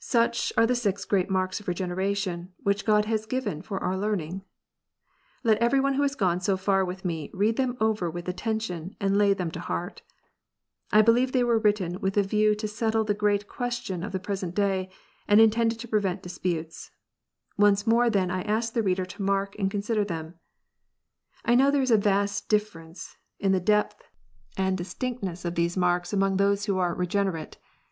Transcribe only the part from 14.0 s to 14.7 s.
of the present